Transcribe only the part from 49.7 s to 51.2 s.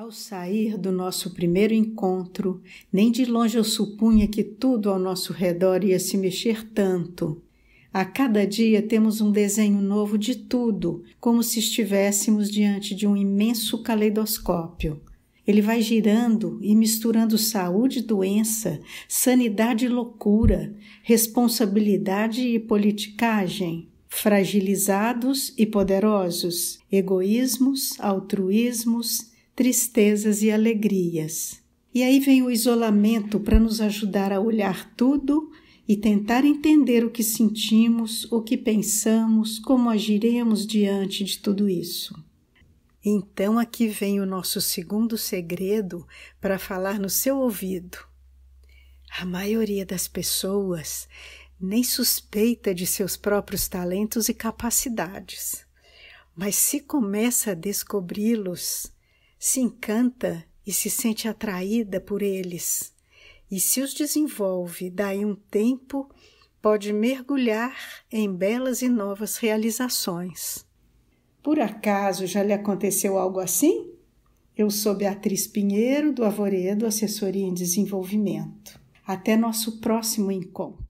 das pessoas